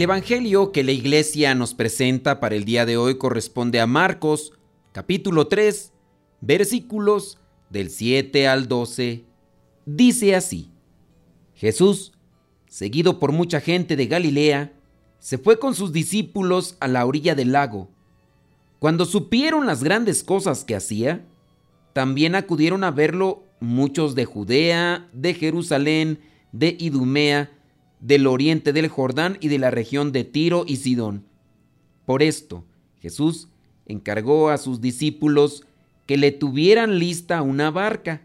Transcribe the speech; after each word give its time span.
El 0.00 0.04
Evangelio 0.04 0.72
que 0.72 0.82
la 0.82 0.92
iglesia 0.92 1.54
nos 1.54 1.74
presenta 1.74 2.40
para 2.40 2.56
el 2.56 2.64
día 2.64 2.86
de 2.86 2.96
hoy 2.96 3.18
corresponde 3.18 3.80
a 3.80 3.86
Marcos, 3.86 4.54
capítulo 4.92 5.46
3, 5.46 5.92
versículos 6.40 7.36
del 7.68 7.90
7 7.90 8.48
al 8.48 8.66
12. 8.66 9.26
Dice 9.84 10.34
así, 10.34 10.70
Jesús, 11.54 12.14
seguido 12.66 13.18
por 13.18 13.32
mucha 13.32 13.60
gente 13.60 13.94
de 13.94 14.06
Galilea, 14.06 14.72
se 15.18 15.36
fue 15.36 15.58
con 15.58 15.74
sus 15.74 15.92
discípulos 15.92 16.78
a 16.80 16.88
la 16.88 17.04
orilla 17.04 17.34
del 17.34 17.52
lago. 17.52 17.90
Cuando 18.78 19.04
supieron 19.04 19.66
las 19.66 19.84
grandes 19.84 20.24
cosas 20.24 20.64
que 20.64 20.76
hacía, 20.76 21.26
también 21.92 22.36
acudieron 22.36 22.84
a 22.84 22.90
verlo 22.90 23.44
muchos 23.60 24.14
de 24.14 24.24
Judea, 24.24 25.10
de 25.12 25.34
Jerusalén, 25.34 26.20
de 26.52 26.74
Idumea, 26.80 27.50
del 28.00 28.26
oriente 28.26 28.72
del 28.72 28.88
Jordán 28.88 29.38
y 29.40 29.48
de 29.48 29.58
la 29.58 29.70
región 29.70 30.12
de 30.12 30.24
Tiro 30.24 30.64
y 30.66 30.76
Sidón. 30.76 31.24
Por 32.06 32.22
esto, 32.22 32.64
Jesús 33.00 33.48
encargó 33.86 34.50
a 34.50 34.58
sus 34.58 34.80
discípulos 34.80 35.64
que 36.06 36.16
le 36.16 36.32
tuvieran 36.32 36.98
lista 36.98 37.42
una 37.42 37.70
barca 37.70 38.22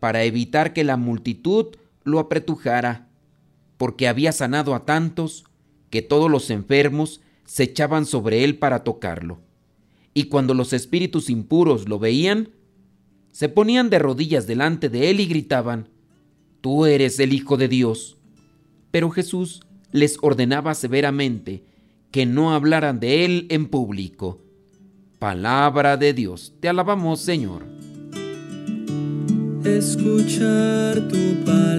para 0.00 0.24
evitar 0.24 0.72
que 0.72 0.84
la 0.84 0.96
multitud 0.96 1.76
lo 2.04 2.18
apretujara, 2.18 3.08
porque 3.76 4.08
había 4.08 4.32
sanado 4.32 4.74
a 4.74 4.84
tantos 4.84 5.44
que 5.90 6.02
todos 6.02 6.30
los 6.30 6.50
enfermos 6.50 7.20
se 7.44 7.64
echaban 7.64 8.06
sobre 8.06 8.44
él 8.44 8.58
para 8.58 8.84
tocarlo. 8.84 9.38
Y 10.14 10.24
cuando 10.24 10.54
los 10.54 10.72
espíritus 10.72 11.28
impuros 11.28 11.88
lo 11.88 11.98
veían, 11.98 12.50
se 13.32 13.48
ponían 13.48 13.90
de 13.90 13.98
rodillas 13.98 14.46
delante 14.46 14.88
de 14.88 15.10
él 15.10 15.20
y 15.20 15.26
gritaban, 15.26 15.88
Tú 16.62 16.86
eres 16.86 17.20
el 17.20 17.32
Hijo 17.32 17.56
de 17.56 17.68
Dios. 17.68 18.15
Pero 18.96 19.10
Jesús 19.10 19.60
les 19.92 20.16
ordenaba 20.22 20.74
severamente 20.74 21.62
que 22.10 22.24
no 22.24 22.54
hablaran 22.54 22.98
de 22.98 23.26
él 23.26 23.46
en 23.50 23.66
público. 23.66 24.40
Palabra 25.18 25.98
de 25.98 26.14
Dios, 26.14 26.54
te 26.60 26.70
alabamos 26.70 27.20
Señor. 27.20 27.66
Escuchar 29.66 31.08
tu 31.08 31.44
palabra 31.44 31.76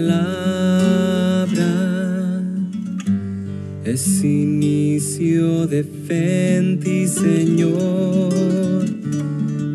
es 3.84 4.24
inicio 4.24 5.66
de 5.66 5.84
fe 5.84 6.58
en 6.58 6.80
ti, 6.80 7.08
Señor. 7.08 8.86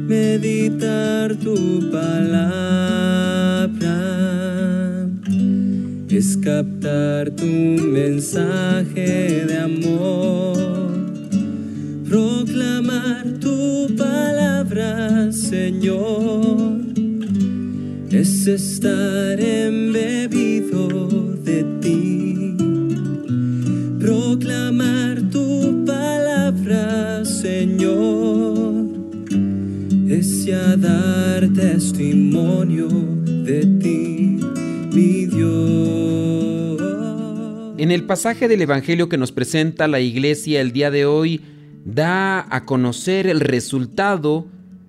Meditar 0.07 1.35
tu 1.35 1.91
palabra 1.91 3.62
es 6.23 6.37
captar 6.37 7.31
tu 7.33 7.47
mensaje 7.47 9.45
de 9.45 9.59
amor, 9.59 10.57
proclamar 12.09 13.25
tu 13.41 13.89
palabra, 13.97 15.33
Señor, 15.33 16.77
es 18.13 18.47
estar 18.47 19.41
embebido 19.41 20.87
de 21.45 21.65
ti, 21.81 22.55
proclamar 23.99 25.23
tu 25.29 25.85
palabra, 25.85 27.25
Señor, 27.25 28.87
es 30.09 30.45
ya 30.45 30.77
dar 30.77 31.49
testimonio 31.49 33.22
el 37.93 38.05
pasaje 38.05 38.49
del 38.49 38.63
Evangelio 38.63 39.09
que 39.09 39.19
nos 39.19 39.33
presenta 39.33 39.89
la 39.89 40.01
iglesia 40.01 40.61
el 40.61 40.73
día 40.73 40.91
de 40.91 41.05
hoy, 41.05 41.41
da 41.85 42.47
a 42.55 42.65
conocer 42.65 43.27
el 43.27 43.41
resultado 43.41 44.47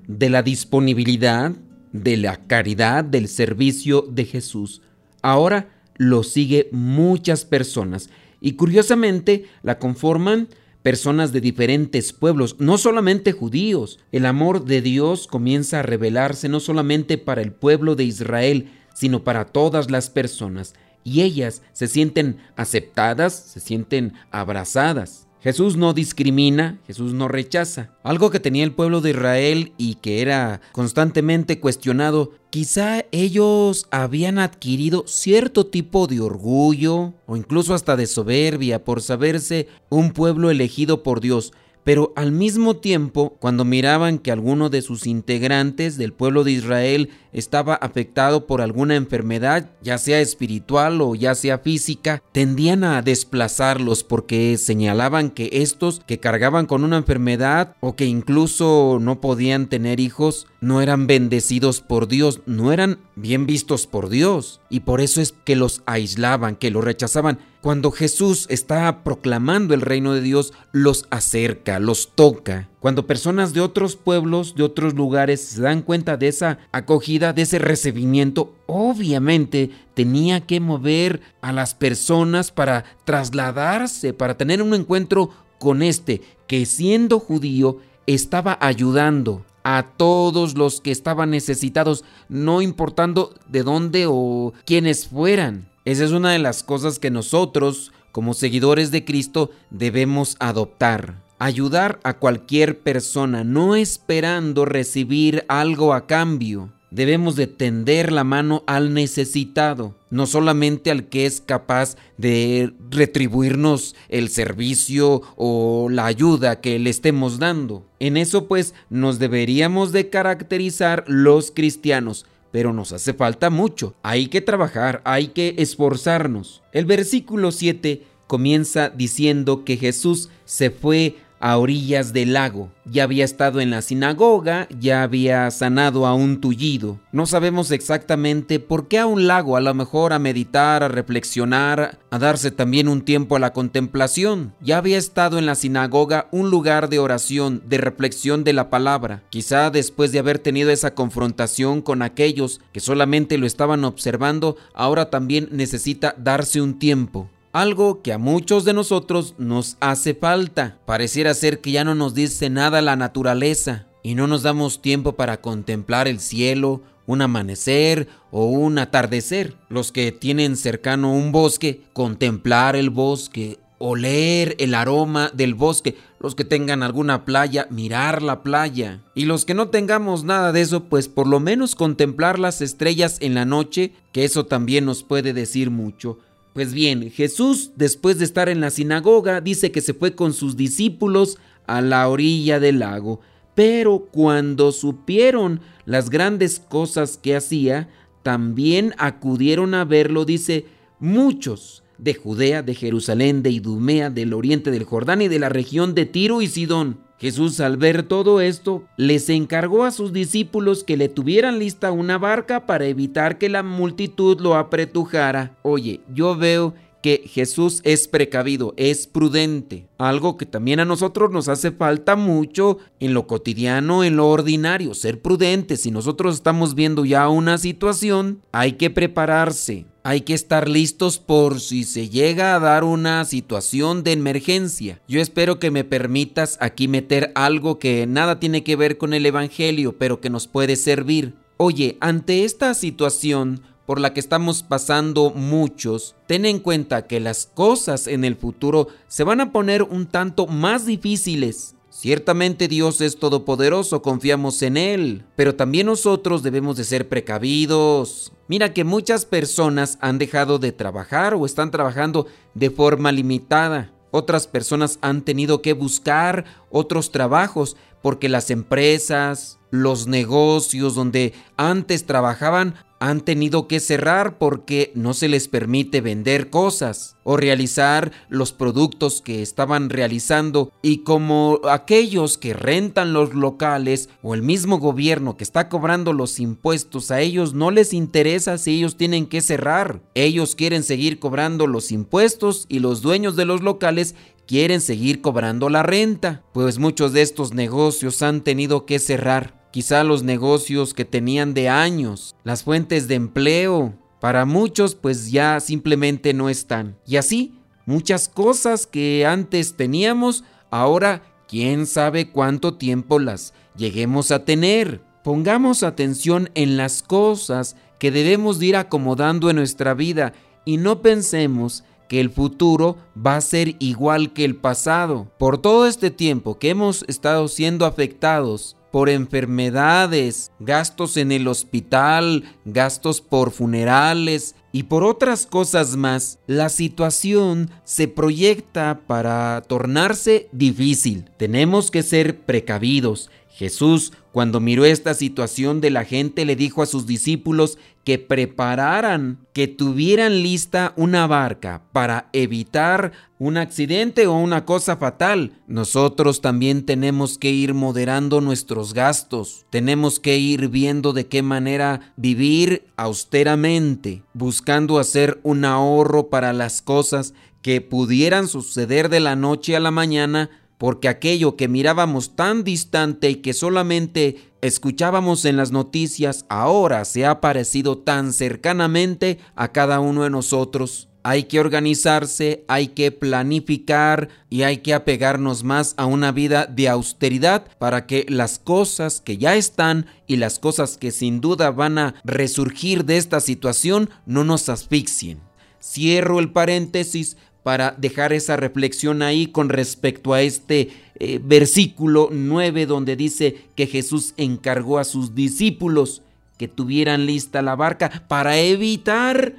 de 0.08 0.30
la 0.30 0.44
disponibilidad, 0.44 1.54
de 1.92 2.18
la 2.18 2.38
caridad, 2.38 3.04
del 3.04 3.28
servicio 3.28 4.04
de 4.04 4.26
Jesús. 4.26 4.82
Ahora 5.22 5.70
lo 5.98 6.24
sigue 6.24 6.70
muchas 6.72 7.46
personas 7.46 8.10
y 8.42 8.54
curiosamente 8.54 9.46
la 9.64 9.80
conforman 9.80 10.48
personas 10.82 11.32
de 11.32 11.42
diferentes 11.42 12.12
pueblos, 12.14 12.58
no 12.60 12.78
solamente 12.78 13.32
judíos. 13.32 14.00
El 14.12 14.26
amor 14.26 14.66
de 14.66 14.82
Dios 14.82 15.28
comienza 15.28 15.80
a 15.80 15.84
revelarse 15.84 16.50
no 16.50 16.60
solamente 16.60 17.18
para 17.18 17.42
el 17.42 17.54
pueblo 17.54 17.96
de 17.96 18.04
Israel, 18.04 18.70
sino 18.94 19.24
para 19.24 19.46
todas 19.46 19.90
las 19.90 20.10
personas 20.10 20.74
y 21.04 21.22
ellas 21.22 21.62
se 21.74 21.88
sienten 21.88 22.38
aceptadas, 22.56 23.34
se 23.34 23.60
sienten 23.60 24.14
abrazadas. 24.32 25.28
Jesús 25.44 25.76
no 25.76 25.94
discrimina, 25.94 26.80
Jesús 26.88 27.12
no 27.14 27.28
rechaza. 27.28 27.90
Algo 28.02 28.30
que 28.30 28.40
tenía 28.40 28.64
el 28.64 28.72
pueblo 28.72 29.02
de 29.02 29.10
Israel 29.10 29.74
y 29.78 29.96
que 29.96 30.22
era 30.22 30.62
constantemente 30.72 31.60
cuestionado, 31.60 32.32
quizá 32.50 33.04
ellos 33.12 33.88
habían 33.92 34.40
adquirido 34.40 35.04
cierto 35.06 35.66
tipo 35.66 36.08
de 36.08 36.22
orgullo 36.22 37.14
o 37.26 37.36
incluso 37.36 37.74
hasta 37.74 37.98
de 37.98 38.08
soberbia 38.08 38.86
por 38.86 39.02
saberse 39.02 39.68
un 39.90 40.14
pueblo 40.14 40.50
elegido 40.50 41.04
por 41.04 41.20
Dios. 41.20 41.52
Pero 41.84 42.14
al 42.16 42.32
mismo 42.32 42.78
tiempo, 42.78 43.36
cuando 43.40 43.66
miraban 43.66 44.20
que 44.20 44.32
alguno 44.32 44.70
de 44.70 44.82
sus 44.82 45.06
integrantes 45.06 45.98
del 45.98 46.14
pueblo 46.14 46.46
de 46.46 46.54
Israel 46.54 47.10
estaba 47.34 47.76
afectado 47.76 48.48
por 48.48 48.62
alguna 48.62 48.96
enfermedad, 48.96 49.72
ya 49.82 49.98
sea 49.98 50.22
espiritual 50.22 51.02
o 51.02 51.16
ya 51.16 51.36
sea 51.36 51.58
física, 51.58 52.24
tendían 52.32 52.84
a 52.84 53.02
desplazarlos 53.02 54.04
porque 54.04 54.58
señalaban 54.58 55.30
que 55.30 55.50
estos 55.52 56.02
que 56.06 56.20
cargaban 56.20 56.66
con 56.66 56.84
una 56.84 56.98
enfermedad 56.98 57.76
o 57.80 57.96
que 57.96 58.06
incluso 58.06 59.00
no 59.02 59.20
podían 59.20 59.68
tener 59.68 60.00
hijos, 60.00 60.48
no 60.62 60.82
eran 60.82 61.08
bendecidos 61.08 61.82
por 61.82 62.08
Dios, 62.08 62.42
no 62.46 62.72
eran 62.72 63.00
bien 63.16 63.46
vistos 63.46 63.88
por 63.88 64.10
Dios. 64.10 64.62
Y 64.70 64.82
por 64.82 65.02
eso 65.02 65.22
es 65.22 65.34
que 65.44 65.56
los 65.56 65.82
aislaban, 65.86 66.56
que 66.56 66.72
los 66.72 66.84
rechazaban. 66.84 67.40
Cuando 67.62 67.92
Jesús 67.92 68.46
está 68.50 69.04
proclamando 69.04 69.74
el 69.74 69.82
reino 69.82 70.14
de 70.14 70.22
Dios, 70.22 70.54
los 70.72 71.06
acerca, 71.10 71.80
los 71.80 72.12
toca. 72.16 72.70
Cuando 72.84 73.08
personas 73.08 73.54
de 73.54 73.62
otros 73.62 73.96
pueblos, 73.96 74.56
de 74.56 74.64
otros 74.64 74.94
lugares 74.94 75.40
se 75.40 75.62
dan 75.62 75.84
cuenta 75.84 76.18
de 76.18 76.28
esa 76.28 76.58
acogida, 76.74 77.32
de 77.32 77.44
ese 77.44 77.58
recibimiento, 77.58 78.56
obviamente 78.66 79.70
tenía 79.94 80.42
que 80.42 80.60
mover 80.60 81.22
a 81.40 81.54
las 81.54 81.76
personas 81.76 82.52
para 82.52 82.84
trasladarse, 83.06 84.12
para 84.12 84.36
tener 84.36 84.62
un 84.62 84.74
encuentro 84.74 85.30
con 85.60 85.82
este, 85.82 86.24
que 86.46 86.66
siendo 86.66 87.22
judío 87.22 87.78
estaba 88.06 88.58
ayudando 88.60 89.46
a 89.64 89.92
todos 89.96 90.58
los 90.58 90.82
que 90.82 90.92
estaban 90.92 91.30
necesitados, 91.30 92.04
no 92.28 92.62
importando 92.62 93.34
de 93.48 93.64
dónde 93.64 94.08
o 94.10 94.52
quiénes 94.66 95.08
fueran. 95.08 95.70
Esa 95.86 96.04
es 96.04 96.12
una 96.12 96.34
de 96.34 96.40
las 96.40 96.64
cosas 96.64 97.00
que 97.00 97.12
nosotros, 97.12 97.94
como 98.12 98.34
seguidores 98.34 98.92
de 98.92 99.06
Cristo, 99.06 99.52
debemos 99.70 100.36
adoptar. 100.40 101.24
Ayudar 101.40 102.00
a 102.04 102.20
cualquier 102.20 102.80
persona, 102.80 103.44
no 103.44 103.76
esperando 103.76 104.66
recibir 104.66 105.46
algo 105.48 105.94
a 105.94 106.08
cambio. 106.08 106.72
Debemos 106.94 107.36
de 107.36 107.48
tender 107.48 108.12
la 108.12 108.24
mano 108.24 108.64
al 108.68 108.94
necesitado, 108.94 109.96
no 110.12 110.28
solamente 110.28 110.92
al 110.92 111.10
que 111.10 111.26
es 111.26 111.42
capaz 111.42 111.96
de 112.20 112.72
retribuirnos 112.92 113.96
el 114.10 114.30
servicio 114.30 115.24
o 115.36 115.88
la 115.90 116.06
ayuda 116.06 116.62
que 116.62 116.78
le 116.78 116.92
estemos 116.92 117.40
dando. 117.40 117.84
En 118.00 118.16
eso 118.16 118.48
pues 118.48 118.76
nos 118.92 119.18
deberíamos 119.18 119.92
de 119.92 120.12
caracterizar 120.12 121.04
los 121.08 121.50
cristianos, 121.50 122.28
pero 122.52 122.74
nos 122.74 122.94
hace 122.94 123.16
falta 123.16 123.50
mucho. 123.50 123.96
Hay 124.04 124.28
que 124.28 124.42
trabajar, 124.42 125.02
hay 125.04 125.30
que 125.30 125.56
esforzarnos. 125.58 126.62
El 126.72 126.86
versículo 126.86 127.52
7 127.52 128.04
comienza 128.34 128.90
diciendo 128.90 129.64
que 129.64 129.78
Jesús 129.78 130.32
se 130.44 130.72
fue 130.72 131.18
a 131.44 131.58
orillas 131.58 132.14
del 132.14 132.32
lago. 132.32 132.72
Ya 132.86 133.04
había 133.04 133.26
estado 133.26 133.60
en 133.60 133.70
la 133.70 133.82
sinagoga, 133.82 134.68
ya 134.80 135.04
había 135.04 135.52
sanado 135.52 136.08
a 136.08 136.16
un 136.16 136.40
tullido. 136.40 137.00
No 137.12 137.26
sabemos 137.26 137.70
exactamente 137.72 138.62
por 138.62 138.88
qué 138.88 138.98
a 138.98 139.06
un 139.06 139.28
lago, 139.28 139.58
a 139.58 139.62
lo 139.62 139.74
mejor 139.74 140.14
a 140.14 140.20
meditar, 140.20 140.84
a 140.84 140.88
reflexionar, 140.88 142.00
a 142.10 142.18
darse 142.18 142.50
también 142.50 142.88
un 142.88 143.02
tiempo 143.02 143.36
a 143.36 143.40
la 143.40 143.52
contemplación. 143.52 144.54
Ya 144.62 144.78
había 144.78 144.98
estado 144.98 145.38
en 145.38 145.46
la 145.46 145.56
sinagoga 145.56 146.30
un 146.32 146.50
lugar 146.50 146.88
de 146.88 147.00
oración, 147.00 147.62
de 147.68 147.78
reflexión 147.78 148.46
de 148.46 148.54
la 148.54 148.70
palabra. 148.70 149.22
Quizá 149.30 149.70
después 149.70 150.14
de 150.14 150.20
haber 150.20 150.40
tenido 150.40 150.72
esa 150.72 150.96
confrontación 150.96 151.82
con 151.82 152.02
aquellos 152.02 152.62
que 152.72 152.80
solamente 152.80 153.38
lo 153.38 153.46
estaban 153.46 153.84
observando, 153.84 154.56
ahora 154.74 155.10
también 155.10 155.50
necesita 155.52 156.16
darse 156.18 156.62
un 156.62 156.80
tiempo 156.80 157.28
algo 157.54 158.02
que 158.02 158.12
a 158.12 158.18
muchos 158.18 158.66
de 158.66 158.74
nosotros 158.74 159.36
nos 159.38 159.78
hace 159.80 160.16
falta. 160.16 160.80
Pareciera 160.86 161.34
ser 161.36 161.62
que 161.62 161.72
ya 161.72 161.84
no 161.86 161.94
nos 161.96 162.16
dice 162.16 162.50
nada 162.50 162.82
la 162.82 162.96
naturaleza 162.96 163.86
y 164.02 164.16
no 164.16 164.28
nos 164.28 164.42
damos 164.42 164.82
tiempo 164.82 165.14
para 165.14 165.40
contemplar 165.40 166.08
el 166.08 166.20
cielo, 166.20 166.82
un 167.06 167.22
amanecer 167.22 168.08
o 168.32 168.48
un 168.48 168.80
atardecer. 168.80 169.56
Los 169.70 169.92
que 169.92 170.12
tienen 170.12 170.58
cercano 170.58 171.14
un 171.14 171.32
bosque, 171.32 171.82
contemplar 171.94 172.76
el 172.76 172.90
bosque, 172.90 173.60
oler 173.78 174.56
el 174.58 174.74
aroma 174.74 175.30
del 175.32 175.54
bosque. 175.54 175.96
Los 176.20 176.34
que 176.34 176.46
tengan 176.46 176.82
alguna 176.82 177.24
playa, 177.24 177.68
mirar 177.70 178.24
la 178.24 178.42
playa. 178.42 179.02
Y 179.14 179.26
los 179.26 179.46
que 179.46 179.54
no 179.54 179.68
tengamos 179.68 180.24
nada 180.24 180.54
de 180.54 180.62
eso, 180.62 180.86
pues 180.86 181.08
por 181.08 181.28
lo 181.28 181.40
menos 181.40 181.76
contemplar 181.76 182.40
las 182.40 182.62
estrellas 182.62 183.18
en 183.20 183.36
la 183.36 183.46
noche, 183.46 183.94
que 184.12 184.24
eso 184.24 184.48
también 184.48 184.86
nos 184.86 185.04
puede 185.04 185.34
decir 185.34 185.70
mucho. 185.70 186.18
Pues 186.54 186.74
bien, 186.74 187.10
Jesús, 187.10 187.72
después 187.76 188.20
de 188.20 188.26
estar 188.26 188.48
en 188.48 188.62
la 188.62 188.70
sinagoga, 188.70 189.42
dice 189.42 189.72
que 189.72 189.82
se 189.82 189.96
fue 189.96 190.14
con 190.16 190.34
sus 190.34 190.56
discípulos 190.56 191.38
a 191.66 191.82
la 191.82 192.08
orilla 192.08 192.60
del 192.60 192.80
lago. 192.80 193.22
Pero 193.56 194.08
cuando 194.12 194.72
supieron 194.72 195.62
las 195.86 196.12
grandes 196.12 196.60
cosas 196.60 197.18
que 197.18 197.36
hacía, 197.36 197.90
también 198.22 198.94
acudieron 199.00 199.74
a 199.74 199.84
verlo, 199.84 200.26
dice, 200.26 200.66
muchos 201.00 201.84
de 201.98 202.14
Judea, 202.14 202.62
de 202.62 202.76
Jerusalén, 202.76 203.44
de 203.44 203.50
Idumea, 203.50 204.10
del 204.10 204.34
oriente 204.34 204.70
del 204.70 204.84
Jordán 204.84 205.22
y 205.22 205.28
de 205.28 205.40
la 205.40 205.50
región 205.50 205.96
de 205.96 206.06
Tiro 206.06 206.42
y 206.42 206.48
Sidón. 206.48 207.00
Jesús 207.20 207.60
al 207.60 207.78
ver 207.78 208.04
todo 208.04 208.42
esto, 208.42 208.84
les 208.98 209.30
encargó 209.30 209.86
a 209.86 209.92
sus 209.92 210.12
discípulos 210.12 210.84
que 210.84 210.98
le 210.98 211.10
tuvieran 211.10 211.60
lista 211.60 211.92
una 211.92 212.18
barca 212.18 212.66
para 212.66 212.86
evitar 212.86 213.38
que 213.38 213.50
la 213.50 213.64
multitud 213.64 214.40
lo 214.42 214.56
apretujara. 214.56 215.56
Oye, 215.62 216.02
yo 216.14 216.36
veo 216.36 216.74
que 217.04 217.26
Jesús 217.28 217.82
es 217.84 218.08
precavido, 218.08 218.74
es 218.78 219.08
prudente, 219.08 219.88
algo 219.98 220.38
que 220.38 220.46
también 220.46 220.80
a 220.80 220.86
nosotros 220.86 221.32
nos 221.32 221.50
hace 221.50 221.72
falta 221.72 222.16
mucho 222.16 222.78
en 223.02 223.14
lo 223.14 223.28
cotidiano, 223.28 224.06
en 224.06 224.16
lo 224.16 224.30
ordinario, 224.30 224.94
ser 224.94 225.22
prudentes. 225.22 225.82
Si 225.82 225.92
nosotros 225.92 226.34
estamos 226.34 226.76
viendo 226.76 227.04
ya 227.04 227.28
una 227.28 227.58
situación, 227.58 228.42
hay 228.54 228.74
que 228.74 228.90
prepararse, 228.90 229.86
hay 230.04 230.22
que 230.22 230.34
estar 230.34 230.70
listos 230.70 231.20
por 231.20 231.60
si 231.60 231.84
se 231.84 232.08
llega 232.08 232.56
a 232.56 232.60
dar 232.60 232.86
una 232.86 233.26
situación 233.26 234.04
de 234.04 234.14
emergencia. 234.14 235.02
Yo 235.06 235.20
espero 235.20 235.60
que 235.60 235.72
me 235.72 235.84
permitas 235.84 236.58
aquí 236.62 236.88
meter 236.88 237.34
algo 237.36 237.80
que 237.80 238.08
nada 238.08 238.40
tiene 238.40 238.64
que 238.64 238.78
ver 238.78 238.98
con 238.98 239.14
el 239.14 239.26
Evangelio, 239.26 239.98
pero 239.98 240.22
que 240.22 240.30
nos 240.30 240.48
puede 240.48 240.78
servir. 240.78 241.36
Oye, 241.58 241.98
ante 242.00 242.46
esta 242.46 242.74
situación 242.74 243.62
por 243.86 244.00
la 244.00 244.14
que 244.14 244.20
estamos 244.20 244.64
pasando 244.64 245.32
muchos, 245.32 246.16
ten 246.28 246.46
en 246.46 246.60
cuenta 246.60 247.08
que 247.08 247.20
las 247.20 247.46
cosas 247.46 248.08
en 248.08 248.24
el 248.24 248.36
futuro 248.36 248.88
se 249.08 249.24
van 249.24 249.42
a 249.42 249.52
poner 249.52 249.84
un 249.84 250.06
tanto 250.06 250.48
más 250.48 250.86
difíciles. 250.86 251.76
Ciertamente 251.90 252.68
Dios 252.68 253.02
es 253.02 253.20
todopoderoso, 253.20 254.02
confiamos 254.02 254.62
en 254.64 254.78
Él, 254.78 255.26
pero 255.36 255.56
también 255.56 255.86
nosotros 255.86 256.42
debemos 256.42 256.76
de 256.76 256.86
ser 256.86 257.08
precavidos. 257.08 258.34
Mira 258.48 258.74
que 258.74 258.84
muchas 258.84 259.26
personas 259.26 259.98
han 260.02 260.18
dejado 260.18 260.58
de 260.58 260.72
trabajar 260.72 261.36
o 261.36 261.46
están 261.46 261.70
trabajando 261.70 262.26
de 262.56 262.72
forma 262.72 263.12
limitada. 263.12 263.92
Otras 264.10 264.48
personas 264.48 265.00
han 265.02 265.22
tenido 265.22 265.62
que 265.62 265.74
buscar 265.74 266.46
otros 266.72 267.12
trabajos 267.12 267.78
porque 268.04 268.30
las 268.30 268.52
empresas, 268.52 269.58
los 269.72 270.06
negocios 270.06 270.94
donde 270.94 271.34
antes 271.58 272.06
trabajaban 272.06 272.76
han 273.00 273.20
tenido 273.20 273.68
que 273.68 273.82
cerrar 273.82 274.38
porque 274.38 274.94
no 274.96 275.14
se 275.14 275.28
les 275.28 275.50
permite 275.50 276.00
vender 276.00 276.50
cosas 276.50 277.18
o 277.26 277.36
realizar 277.36 278.14
los 278.30 278.54
productos 278.54 279.22
que 279.22 279.42
estaban 279.42 279.90
realizando 279.90 280.72
y 280.82 281.00
como 281.00 281.60
aquellos 281.70 282.38
que 282.38 282.54
rentan 282.54 283.12
los 283.12 283.34
locales 283.34 284.08
o 284.22 284.34
el 284.34 284.42
mismo 284.42 284.80
gobierno 284.80 285.36
que 285.36 285.44
está 285.44 285.68
cobrando 285.68 286.14
los 286.14 286.40
impuestos 286.40 287.12
a 287.12 287.20
ellos 287.20 287.54
no 287.54 287.72
les 287.72 287.94
interesa 287.94 288.58
si 288.58 288.76
ellos 288.78 288.96
tienen 288.96 289.26
que 289.26 289.42
cerrar. 289.42 290.00
Ellos 290.14 290.56
quieren 290.56 290.84
seguir 290.84 291.20
cobrando 291.20 291.68
los 291.68 291.92
impuestos 291.92 292.68
y 292.70 292.80
los 292.80 293.02
dueños 293.02 293.36
de 293.36 293.44
los 293.44 293.62
locales 293.62 294.16
quieren 294.48 294.82
seguir 294.82 295.22
cobrando 295.22 295.70
la 295.70 295.84
renta, 295.84 296.44
pues 296.54 296.80
muchos 296.80 297.14
de 297.14 297.22
estos 297.22 297.54
negocios 297.54 298.22
han 298.22 298.42
tenido 298.42 298.86
que 298.86 299.00
cerrar 299.00 299.64
quizá 299.72 300.04
los 300.04 300.22
negocios 300.22 300.94
que 300.94 301.04
tenían 301.04 301.56
de 301.56 301.68
años, 301.68 302.36
las 302.44 302.64
fuentes 302.64 303.08
de 303.08 303.16
empleo, 303.16 303.96
para 304.22 304.46
muchos 304.46 304.96
pues 304.96 305.32
ya 305.32 305.60
simplemente 305.60 306.34
no 306.34 306.50
están. 306.50 306.98
Y 307.08 307.18
así, 307.18 307.60
muchas 307.86 308.30
cosas 308.30 308.86
que 308.86 309.26
antes 309.26 309.76
teníamos, 309.76 310.44
ahora 310.70 311.24
quién 311.48 311.88
sabe 311.88 312.30
cuánto 312.30 312.76
tiempo 312.76 313.20
las 313.20 313.54
lleguemos 313.76 314.32
a 314.32 314.46
tener. 314.46 315.02
Pongamos 315.24 315.84
atención 315.84 316.50
en 316.54 316.78
las 316.78 317.02
cosas 317.02 317.76
que 317.98 318.12
debemos 318.12 318.62
ir 318.62 318.76
acomodando 318.76 319.50
en 319.50 319.56
nuestra 319.56 319.94
vida 319.94 320.34
y 320.66 320.78
no 320.78 321.02
pensemos 321.02 321.84
que 322.14 322.20
el 322.20 322.30
futuro 322.30 322.96
va 323.18 323.38
a 323.38 323.42
ser 323.42 323.76
igual 323.80 324.34
que 324.34 324.46
el 324.46 324.56
pasado. 324.56 325.32
Por 325.40 325.58
todo 325.58 325.88
este 325.88 326.12
tiempo 326.12 326.60
que 326.60 326.70
hemos 326.70 327.04
estado 327.08 327.48
siendo 327.48 327.88
afectados 327.88 328.78
por 328.92 329.10
enfermedades, 329.10 330.52
gastos 330.60 331.18
en 331.18 331.32
el 331.32 331.48
hospital, 331.48 332.44
gastos 332.66 333.20
por 333.20 333.50
funerales 333.50 334.54
y 334.72 334.84
por 334.84 335.04
otras 335.04 335.48
cosas 335.48 335.96
más, 335.96 336.38
la 336.46 336.70
situación 336.70 337.72
se 337.84 338.08
proyecta 338.08 339.02
para 339.08 339.64
tornarse 339.68 340.50
difícil. 340.52 341.32
Tenemos 341.38 341.90
que 341.90 342.04
ser 342.04 342.42
precavidos. 342.42 343.32
Jesús, 343.54 344.14
cuando 344.32 344.60
miró 344.60 344.84
esta 344.84 345.14
situación 345.14 345.80
de 345.80 345.92
la 345.92 346.06
gente, 346.06 346.44
le 346.44 346.56
dijo 346.56 346.82
a 346.82 346.88
sus 346.88 347.06
discípulos 347.06 347.78
que 348.04 348.18
prepararan, 348.18 349.46
que 349.54 349.68
tuvieran 349.68 350.42
lista 350.42 350.94
una 350.98 351.28
barca 351.28 351.84
para 351.94 352.30
evitar 352.34 353.12
un 353.38 353.58
accidente 353.58 354.26
o 354.26 354.34
una 354.34 354.66
cosa 354.66 354.98
fatal. 354.98 355.62
Nosotros 355.68 356.42
también 356.42 356.84
tenemos 356.84 357.38
que 357.38 357.52
ir 357.52 357.76
moderando 357.76 358.42
nuestros 358.42 358.96
gastos, 358.96 359.66
tenemos 359.70 360.20
que 360.20 360.38
ir 360.40 360.70
viendo 360.70 361.14
de 361.14 361.28
qué 361.28 361.44
manera 361.44 362.12
vivir 362.18 362.88
austeramente, 362.96 364.24
buscando 364.34 364.98
hacer 364.98 365.40
un 365.44 365.64
ahorro 365.64 366.30
para 366.30 366.54
las 366.54 366.82
cosas 366.82 367.36
que 367.62 367.82
pudieran 367.82 368.48
suceder 368.48 369.10
de 369.10 369.22
la 369.22 369.36
noche 369.36 369.76
a 369.76 369.80
la 369.80 369.92
mañana 369.92 370.50
porque 370.84 371.08
aquello 371.08 371.56
que 371.56 371.70
mirábamos 371.70 372.36
tan 372.36 372.66
distante 372.66 373.30
y 373.30 373.36
que 373.36 373.54
solamente 373.54 374.52
escuchábamos 374.60 375.46
en 375.46 375.56
las 375.56 375.72
noticias 375.72 376.44
ahora 376.50 377.06
se 377.06 377.26
ha 377.26 377.40
parecido 377.40 378.00
tan 378.00 378.34
cercanamente 378.34 379.40
a 379.56 379.72
cada 379.72 380.02
uno 380.02 380.24
de 380.24 380.30
nosotros. 380.30 381.08
Hay 381.24 381.44
que 381.44 381.62
organizarse, 381.62 382.66
hay 382.68 382.90
que 382.90 383.14
planificar 383.14 384.28
y 384.50 384.64
hay 384.64 384.80
que 384.80 384.94
apegarnos 384.94 385.64
más 385.64 385.94
a 385.96 386.06
una 386.06 386.34
vida 386.34 386.66
de 386.66 386.90
austeridad 386.90 387.66
para 387.78 388.06
que 388.06 388.26
las 388.28 388.60
cosas 388.60 389.22
que 389.22 389.38
ya 389.38 389.56
están 389.56 390.08
y 390.28 390.36
las 390.36 390.60
cosas 390.60 390.98
que 390.98 391.12
sin 391.12 391.40
duda 391.40 391.72
van 391.72 391.98
a 391.98 392.16
resurgir 392.26 393.06
de 393.06 393.16
esta 393.16 393.40
situación 393.40 394.10
no 394.26 394.44
nos 394.44 394.68
asfixien. 394.68 395.40
Cierro 395.82 396.40
el 396.40 396.52
paréntesis 396.52 397.38
para 397.64 397.96
dejar 397.98 398.34
esa 398.34 398.58
reflexión 398.58 399.22
ahí 399.22 399.48
con 399.48 399.70
respecto 399.70 400.34
a 400.34 400.42
este 400.42 400.90
eh, 401.20 401.40
versículo 401.44 402.30
9 402.32 402.86
donde 402.86 403.16
dice 403.16 403.56
que 403.76 403.88
Jesús 403.88 404.34
encargó 404.38 405.00
a 405.00 405.06
sus 405.06 405.34
discípulos 405.34 406.22
que 406.58 406.68
tuvieran 406.68 407.26
lista 407.26 407.62
la 407.62 407.76
barca 407.76 408.26
para 408.28 408.60
evitar 408.60 409.56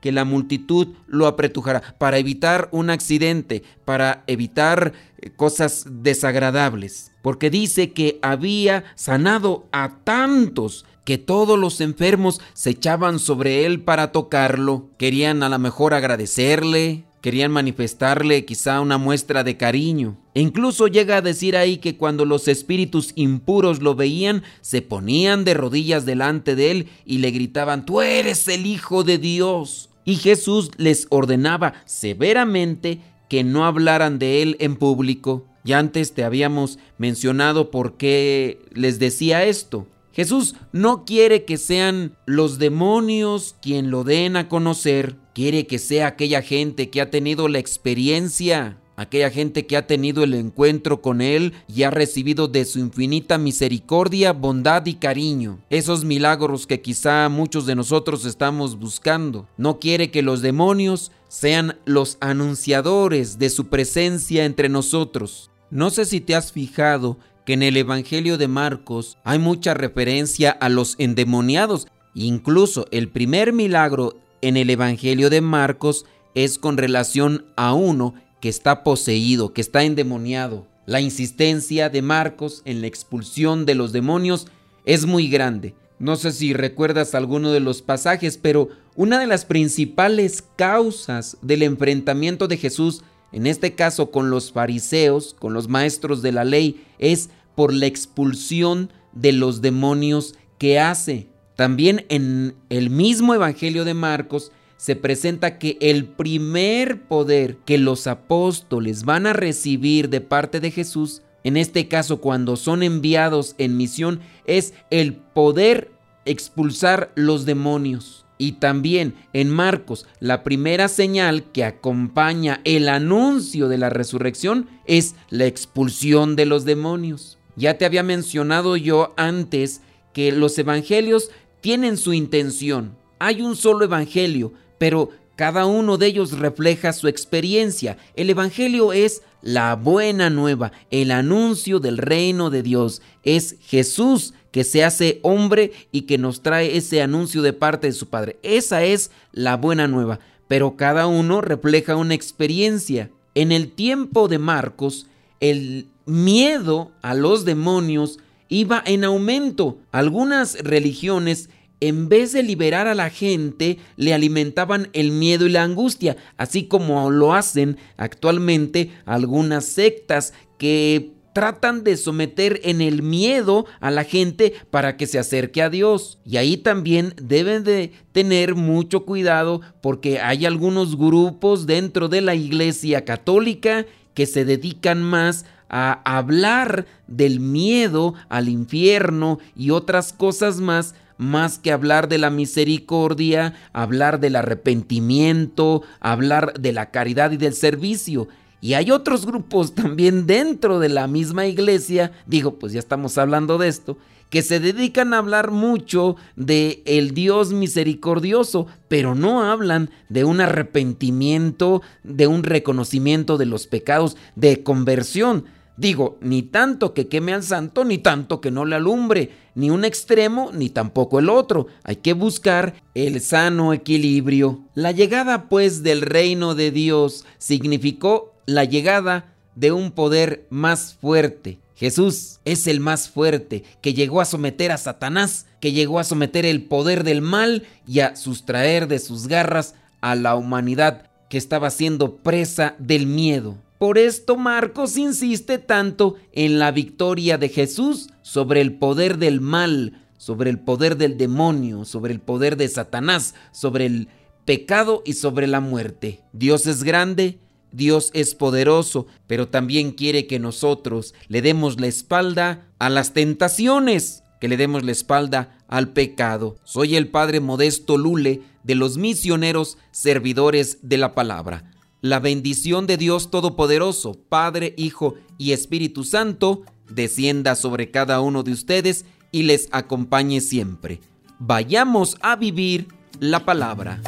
que 0.00 0.12
la 0.12 0.24
multitud 0.24 0.88
lo 1.08 1.26
apretujara, 1.26 1.82
para 1.98 2.18
evitar 2.18 2.68
un 2.70 2.90
accidente, 2.90 3.62
para 3.84 4.22
evitar 4.26 4.92
eh, 5.18 5.30
cosas 5.30 5.86
desagradables, 5.90 7.12
porque 7.22 7.50
dice 7.50 7.92
que 7.92 8.18
había 8.22 8.84
sanado 8.94 9.66
a 9.72 9.96
tantos 10.04 10.84
que 11.04 11.18
todos 11.18 11.58
los 11.58 11.80
enfermos 11.80 12.40
se 12.52 12.70
echaban 12.70 13.18
sobre 13.18 13.64
él 13.64 13.80
para 13.80 14.12
tocarlo, 14.12 14.90
querían 14.98 15.42
a 15.42 15.48
lo 15.48 15.58
mejor 15.58 15.94
agradecerle, 15.94 17.05
querían 17.26 17.50
manifestarle 17.50 18.44
quizá 18.44 18.80
una 18.80 18.98
muestra 18.98 19.42
de 19.42 19.56
cariño. 19.56 20.16
E 20.32 20.40
incluso 20.40 20.86
llega 20.86 21.16
a 21.16 21.22
decir 21.22 21.56
ahí 21.56 21.78
que 21.78 21.96
cuando 21.96 22.24
los 22.24 22.46
espíritus 22.46 23.10
impuros 23.16 23.82
lo 23.82 23.96
veían, 23.96 24.44
se 24.60 24.80
ponían 24.80 25.44
de 25.44 25.54
rodillas 25.54 26.06
delante 26.06 26.54
de 26.54 26.70
él 26.70 26.88
y 27.04 27.18
le 27.18 27.32
gritaban, 27.32 27.84
tú 27.84 28.00
eres 28.00 28.46
el 28.46 28.64
Hijo 28.64 29.02
de 29.02 29.18
Dios. 29.18 29.90
Y 30.04 30.14
Jesús 30.14 30.70
les 30.76 31.08
ordenaba 31.10 31.74
severamente 31.84 33.00
que 33.28 33.42
no 33.42 33.66
hablaran 33.66 34.20
de 34.20 34.42
él 34.42 34.56
en 34.60 34.76
público. 34.76 35.48
Ya 35.64 35.80
antes 35.80 36.14
te 36.14 36.22
habíamos 36.22 36.78
mencionado 36.96 37.72
por 37.72 37.96
qué 37.96 38.60
les 38.70 39.00
decía 39.00 39.42
esto. 39.42 39.88
Jesús 40.16 40.54
no 40.72 41.04
quiere 41.04 41.44
que 41.44 41.58
sean 41.58 42.16
los 42.24 42.58
demonios 42.58 43.54
quien 43.60 43.90
lo 43.90 44.02
den 44.02 44.36
a 44.36 44.48
conocer, 44.48 45.14
quiere 45.34 45.66
que 45.66 45.78
sea 45.78 46.06
aquella 46.06 46.40
gente 46.40 46.88
que 46.88 47.02
ha 47.02 47.10
tenido 47.10 47.48
la 47.48 47.58
experiencia, 47.58 48.78
aquella 48.96 49.28
gente 49.30 49.66
que 49.66 49.76
ha 49.76 49.86
tenido 49.86 50.24
el 50.24 50.32
encuentro 50.32 51.02
con 51.02 51.20
Él 51.20 51.52
y 51.68 51.82
ha 51.82 51.90
recibido 51.90 52.48
de 52.48 52.64
su 52.64 52.78
infinita 52.78 53.36
misericordia, 53.36 54.32
bondad 54.32 54.86
y 54.86 54.94
cariño. 54.94 55.58
Esos 55.68 56.06
milagros 56.06 56.66
que 56.66 56.80
quizá 56.80 57.28
muchos 57.28 57.66
de 57.66 57.74
nosotros 57.74 58.24
estamos 58.24 58.78
buscando. 58.78 59.46
No 59.58 59.78
quiere 59.78 60.10
que 60.10 60.22
los 60.22 60.40
demonios 60.40 61.12
sean 61.28 61.78
los 61.84 62.16
anunciadores 62.20 63.38
de 63.38 63.50
su 63.50 63.66
presencia 63.66 64.46
entre 64.46 64.70
nosotros. 64.70 65.50
No 65.68 65.90
sé 65.90 66.06
si 66.06 66.22
te 66.22 66.34
has 66.34 66.52
fijado 66.52 67.18
que 67.46 67.54
en 67.54 67.62
el 67.62 67.76
Evangelio 67.76 68.36
de 68.36 68.48
Marcos 68.48 69.16
hay 69.24 69.38
mucha 69.38 69.72
referencia 69.72 70.50
a 70.50 70.68
los 70.68 70.96
endemoniados. 70.98 71.86
Incluso 72.12 72.86
el 72.90 73.08
primer 73.08 73.52
milagro 73.52 74.18
en 74.42 74.56
el 74.56 74.68
Evangelio 74.68 75.30
de 75.30 75.40
Marcos 75.40 76.04
es 76.34 76.58
con 76.58 76.76
relación 76.76 77.46
a 77.56 77.72
uno 77.72 78.14
que 78.40 78.48
está 78.48 78.82
poseído, 78.82 79.54
que 79.54 79.60
está 79.60 79.84
endemoniado. 79.84 80.66
La 80.86 81.00
insistencia 81.00 81.88
de 81.88 82.02
Marcos 82.02 82.62
en 82.64 82.80
la 82.80 82.88
expulsión 82.88 83.64
de 83.64 83.76
los 83.76 83.92
demonios 83.92 84.48
es 84.84 85.06
muy 85.06 85.28
grande. 85.28 85.74
No 85.98 86.16
sé 86.16 86.32
si 86.32 86.52
recuerdas 86.52 87.14
alguno 87.14 87.52
de 87.52 87.60
los 87.60 87.80
pasajes, 87.80 88.38
pero 88.38 88.68
una 88.96 89.20
de 89.20 89.26
las 89.26 89.44
principales 89.44 90.42
causas 90.56 91.38
del 91.42 91.62
enfrentamiento 91.62 92.48
de 92.48 92.56
Jesús 92.56 93.02
en 93.32 93.46
este 93.46 93.74
caso 93.74 94.10
con 94.10 94.30
los 94.30 94.52
fariseos, 94.52 95.34
con 95.38 95.52
los 95.52 95.68
maestros 95.68 96.22
de 96.22 96.32
la 96.32 96.44
ley, 96.44 96.84
es 96.98 97.30
por 97.54 97.72
la 97.72 97.86
expulsión 97.86 98.90
de 99.12 99.32
los 99.32 99.62
demonios 99.62 100.34
que 100.58 100.78
hace. 100.78 101.28
También 101.56 102.04
en 102.08 102.54
el 102.68 102.90
mismo 102.90 103.34
Evangelio 103.34 103.84
de 103.84 103.94
Marcos 103.94 104.52
se 104.76 104.94
presenta 104.94 105.58
que 105.58 105.78
el 105.80 106.04
primer 106.04 107.02
poder 107.08 107.56
que 107.64 107.78
los 107.78 108.06
apóstoles 108.06 109.04
van 109.04 109.26
a 109.26 109.32
recibir 109.32 110.10
de 110.10 110.20
parte 110.20 110.60
de 110.60 110.70
Jesús, 110.70 111.22
en 111.44 111.56
este 111.56 111.88
caso 111.88 112.20
cuando 112.20 112.56
son 112.56 112.82
enviados 112.82 113.54
en 113.56 113.76
misión, 113.76 114.20
es 114.44 114.74
el 114.90 115.14
poder 115.14 115.90
expulsar 116.26 117.10
los 117.14 117.46
demonios. 117.46 118.25
Y 118.38 118.52
también 118.52 119.14
en 119.32 119.50
Marcos, 119.50 120.06
la 120.20 120.42
primera 120.42 120.88
señal 120.88 121.44
que 121.52 121.64
acompaña 121.64 122.60
el 122.64 122.88
anuncio 122.88 123.68
de 123.68 123.78
la 123.78 123.88
resurrección 123.88 124.68
es 124.84 125.14
la 125.30 125.46
expulsión 125.46 126.36
de 126.36 126.46
los 126.46 126.64
demonios. 126.64 127.38
Ya 127.56 127.78
te 127.78 127.86
había 127.86 128.02
mencionado 128.02 128.76
yo 128.76 129.14
antes 129.16 129.80
que 130.12 130.32
los 130.32 130.58
evangelios 130.58 131.30
tienen 131.60 131.96
su 131.96 132.12
intención. 132.12 132.96
Hay 133.18 133.40
un 133.40 133.56
solo 133.56 133.84
evangelio, 133.84 134.52
pero 134.78 135.10
cada 135.36 135.66
uno 135.66 135.98
de 135.98 136.06
ellos 136.06 136.38
refleja 136.38 136.94
su 136.94 137.08
experiencia. 137.08 137.98
El 138.14 138.30
Evangelio 138.30 138.92
es 138.94 139.22
la 139.42 139.76
buena 139.76 140.30
nueva, 140.30 140.72
el 140.90 141.10
anuncio 141.10 141.78
del 141.78 141.98
reino 141.98 142.48
de 142.48 142.62
Dios. 142.62 143.02
Es 143.22 143.56
Jesús 143.60 144.32
que 144.50 144.64
se 144.64 144.82
hace 144.82 145.20
hombre 145.22 145.72
y 145.92 146.02
que 146.02 146.16
nos 146.16 146.42
trae 146.42 146.78
ese 146.78 147.02
anuncio 147.02 147.42
de 147.42 147.52
parte 147.52 147.86
de 147.86 147.92
su 147.92 148.08
Padre. 148.08 148.38
Esa 148.42 148.82
es 148.84 149.10
la 149.32 149.58
buena 149.58 149.86
nueva, 149.86 150.20
pero 150.48 150.76
cada 150.76 151.06
uno 151.06 151.42
refleja 151.42 151.96
una 151.96 152.14
experiencia. 152.14 153.10
En 153.34 153.52
el 153.52 153.70
tiempo 153.70 154.28
de 154.28 154.38
Marcos, 154.38 155.06
el 155.40 155.86
miedo 156.06 156.92
a 157.02 157.12
los 157.12 157.44
demonios 157.44 158.18
iba 158.48 158.82
en 158.86 159.04
aumento. 159.04 159.76
Algunas 159.92 160.58
religiones 160.60 161.50
en 161.80 162.08
vez 162.08 162.32
de 162.32 162.42
liberar 162.42 162.88
a 162.88 162.94
la 162.94 163.10
gente, 163.10 163.78
le 163.96 164.14
alimentaban 164.14 164.88
el 164.92 165.12
miedo 165.12 165.46
y 165.46 165.50
la 165.50 165.62
angustia, 165.62 166.16
así 166.36 166.64
como 166.64 167.10
lo 167.10 167.34
hacen 167.34 167.76
actualmente 167.96 168.92
algunas 169.04 169.66
sectas 169.66 170.32
que 170.58 171.12
tratan 171.36 171.84
de 171.84 171.98
someter 171.98 172.62
en 172.64 172.80
el 172.80 173.02
miedo 173.02 173.66
a 173.80 173.90
la 173.90 174.04
gente 174.04 174.54
para 174.70 174.96
que 174.96 175.06
se 175.06 175.18
acerque 175.18 175.60
a 175.60 175.68
Dios. 175.68 176.18
Y 176.24 176.38
ahí 176.38 176.56
también 176.56 177.12
deben 177.20 177.62
de 177.62 177.92
tener 178.12 178.54
mucho 178.54 179.04
cuidado 179.04 179.60
porque 179.82 180.18
hay 180.18 180.46
algunos 180.46 180.96
grupos 180.96 181.66
dentro 181.66 182.08
de 182.08 182.22
la 182.22 182.34
iglesia 182.34 183.04
católica 183.04 183.84
que 184.14 184.24
se 184.24 184.46
dedican 184.46 185.02
más 185.02 185.44
a 185.68 186.00
hablar 186.04 186.86
del 187.06 187.40
miedo 187.40 188.14
al 188.30 188.48
infierno 188.48 189.38
y 189.54 189.72
otras 189.72 190.14
cosas 190.14 190.60
más 190.60 190.94
más 191.18 191.58
que 191.58 191.72
hablar 191.72 192.08
de 192.08 192.18
la 192.18 192.30
misericordia, 192.30 193.54
hablar 193.72 194.20
del 194.20 194.36
arrepentimiento, 194.36 195.82
hablar 196.00 196.54
de 196.60 196.72
la 196.72 196.90
caridad 196.90 197.30
y 197.32 197.36
del 197.36 197.54
servicio. 197.54 198.28
Y 198.60 198.74
hay 198.74 198.90
otros 198.90 199.26
grupos 199.26 199.74
también 199.74 200.26
dentro 200.26 200.78
de 200.78 200.88
la 200.88 201.06
misma 201.06 201.46
iglesia, 201.46 202.12
digo, 202.26 202.58
pues 202.58 202.72
ya 202.72 202.78
estamos 202.78 203.18
hablando 203.18 203.58
de 203.58 203.68
esto, 203.68 203.98
que 204.30 204.42
se 204.42 204.58
dedican 204.58 205.14
a 205.14 205.18
hablar 205.18 205.50
mucho 205.50 206.16
de 206.34 206.82
el 206.84 207.12
Dios 207.12 207.52
misericordioso, 207.52 208.66
pero 208.88 209.14
no 209.14 209.44
hablan 209.44 209.90
de 210.08 210.24
un 210.24 210.40
arrepentimiento, 210.40 211.82
de 212.02 212.26
un 212.26 212.42
reconocimiento 212.42 213.38
de 213.38 213.46
los 213.46 213.66
pecados, 213.66 214.16
de 214.34 214.62
conversión. 214.62 215.44
Digo, 215.76 216.16
ni 216.22 216.42
tanto 216.42 216.94
que 216.94 217.06
queme 217.06 217.34
al 217.34 217.42
santo, 217.42 217.84
ni 217.84 217.98
tanto 217.98 218.40
que 218.40 218.50
no 218.50 218.64
le 218.64 218.76
alumbre, 218.76 219.30
ni 219.54 219.70
un 219.70 219.84
extremo, 219.84 220.50
ni 220.52 220.70
tampoco 220.70 221.18
el 221.18 221.28
otro. 221.28 221.66
Hay 221.84 221.96
que 221.96 222.14
buscar 222.14 222.82
el 222.94 223.20
sano 223.20 223.74
equilibrio. 223.74 224.60
La 224.74 224.92
llegada, 224.92 225.48
pues, 225.48 225.82
del 225.82 226.00
reino 226.00 226.54
de 226.54 226.70
Dios 226.70 227.24
significó 227.38 228.34
la 228.46 228.64
llegada 228.64 229.34
de 229.54 229.72
un 229.72 229.90
poder 229.90 230.46
más 230.48 230.94
fuerte. 230.94 231.58
Jesús 231.74 232.40
es 232.46 232.66
el 232.66 232.80
más 232.80 233.10
fuerte, 233.10 233.62
que 233.82 233.92
llegó 233.92 234.22
a 234.22 234.24
someter 234.24 234.72
a 234.72 234.78
Satanás, 234.78 235.46
que 235.60 235.72
llegó 235.72 235.98
a 235.98 236.04
someter 236.04 236.46
el 236.46 236.64
poder 236.64 237.04
del 237.04 237.20
mal 237.20 237.66
y 237.86 238.00
a 238.00 238.16
sustraer 238.16 238.88
de 238.88 238.98
sus 238.98 239.28
garras 239.28 239.74
a 240.00 240.14
la 240.14 240.36
humanidad 240.36 241.10
que 241.28 241.36
estaba 241.36 241.68
siendo 241.68 242.16
presa 242.16 242.76
del 242.78 243.06
miedo. 243.06 243.56
Por 243.78 243.98
esto 243.98 244.36
Marcos 244.36 244.96
insiste 244.96 245.58
tanto 245.58 246.14
en 246.32 246.58
la 246.58 246.70
victoria 246.70 247.36
de 247.36 247.50
Jesús 247.50 248.08
sobre 248.22 248.62
el 248.62 248.78
poder 248.78 249.18
del 249.18 249.42
mal, 249.42 250.02
sobre 250.16 250.48
el 250.48 250.58
poder 250.58 250.96
del 250.96 251.18
demonio, 251.18 251.84
sobre 251.84 252.14
el 252.14 252.20
poder 252.20 252.56
de 252.56 252.68
Satanás, 252.68 253.34
sobre 253.52 253.84
el 253.84 254.08
pecado 254.46 255.02
y 255.04 255.12
sobre 255.12 255.46
la 255.46 255.60
muerte. 255.60 256.22
Dios 256.32 256.66
es 256.66 256.84
grande, 256.84 257.38
Dios 257.70 258.10
es 258.14 258.34
poderoso, 258.34 259.08
pero 259.26 259.48
también 259.48 259.92
quiere 259.92 260.26
que 260.26 260.38
nosotros 260.38 261.12
le 261.28 261.42
demos 261.42 261.78
la 261.78 261.88
espalda 261.88 262.68
a 262.78 262.88
las 262.88 263.12
tentaciones, 263.12 264.22
que 264.40 264.48
le 264.48 264.56
demos 264.56 264.84
la 264.84 264.92
espalda 264.92 265.58
al 265.68 265.92
pecado. 265.92 266.56
Soy 266.64 266.96
el 266.96 267.08
Padre 267.08 267.40
Modesto 267.40 267.98
Lule 267.98 268.40
de 268.62 268.74
los 268.74 268.96
misioneros 268.96 269.76
servidores 269.90 270.78
de 270.80 270.96
la 270.96 271.14
palabra. 271.14 271.75
La 272.06 272.20
bendición 272.20 272.86
de 272.86 272.98
Dios 272.98 273.32
Todopoderoso, 273.32 274.14
Padre, 274.28 274.74
Hijo 274.76 275.16
y 275.38 275.50
Espíritu 275.50 276.04
Santo, 276.04 276.62
descienda 276.88 277.56
sobre 277.56 277.90
cada 277.90 278.20
uno 278.20 278.44
de 278.44 278.52
ustedes 278.52 279.06
y 279.32 279.42
les 279.42 279.68
acompañe 279.72 280.40
siempre. 280.40 281.00
Vayamos 281.40 282.16
a 282.20 282.36
vivir 282.36 282.86
la 283.18 283.44
palabra. 283.44 284.00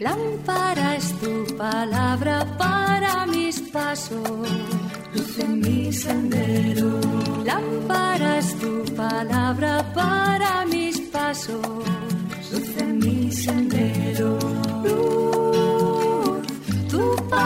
Lámpara 0.00 0.96
es 0.96 1.12
tu 1.20 1.44
palabra 1.58 2.56
para 2.56 3.26
mis 3.26 3.60
pasos, 3.60 4.26
luz 5.14 5.38
en 5.40 5.60
mi 5.60 5.92
sendero. 5.92 6.98
Lámpara 7.44 8.38
es 8.38 8.58
tu 8.58 8.82
palabra 8.96 9.92
para 9.92 10.64
mis 10.64 10.98
pasos, 11.02 11.60
luz 12.50 12.76
en 12.78 12.98
mi 12.98 13.30
sendero 13.30 14.38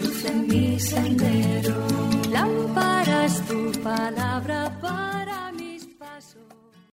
Luz 0.00 0.24
en 0.24 0.48
mi 0.48 0.80
sendero. 0.80 1.76
Lámpara 2.30 3.24
es 3.26 3.36
tu 3.46 3.72
palabra 3.82 4.57